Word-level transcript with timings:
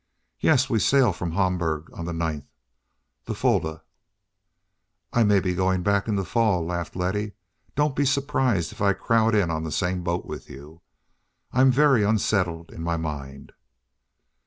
"Yes; 0.39 0.67
we 0.67 0.79
sail 0.79 1.13
from 1.13 1.33
Hamburg 1.33 1.91
on 1.93 2.05
the 2.05 2.11
ninth—the 2.13 3.35
Fulda." 3.35 3.83
"I 5.13 5.23
may 5.23 5.39
be 5.39 5.53
going 5.53 5.83
back 5.83 6.07
in 6.07 6.15
the 6.15 6.25
fall," 6.25 6.65
laughed 6.65 6.95
Letty. 6.95 7.33
"Don't 7.75 7.95
be 7.95 8.03
surprised 8.05 8.71
if 8.71 8.81
I 8.81 8.93
crowd 8.93 9.35
in 9.35 9.51
on 9.51 9.63
the 9.63 9.71
same 9.71 10.01
boat 10.03 10.25
with 10.25 10.49
you. 10.49 10.81
I'm 11.51 11.71
very 11.71 12.01
unsettled 12.03 12.71
in 12.71 12.81
my 12.81 12.97
mind." 12.97 13.51